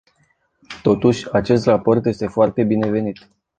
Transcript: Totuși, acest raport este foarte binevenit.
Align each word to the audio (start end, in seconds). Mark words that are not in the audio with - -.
Totuși, 0.81 1.31
acest 1.33 1.65
raport 1.65 2.05
este 2.05 2.27
foarte 2.27 2.63
binevenit. 2.63 3.29